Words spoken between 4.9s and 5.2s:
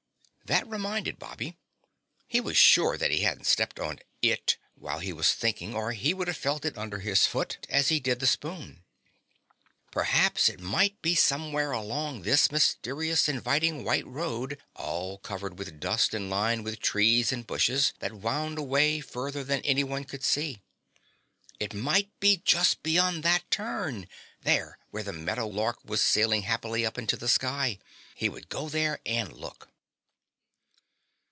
he